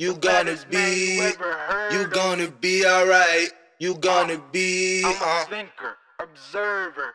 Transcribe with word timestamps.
You 0.00 0.14
gonna 0.14 0.56
be, 0.70 1.30
you 1.92 2.06
gonna 2.06 2.48
be 2.48 2.86
alright. 2.86 3.50
You 3.78 3.92
uh, 3.92 3.98
gonna 3.98 4.42
be. 4.50 5.02
I'm 5.04 5.12
a 5.12 5.24
uh, 5.26 5.44
thinker, 5.44 5.98
observer, 6.18 7.12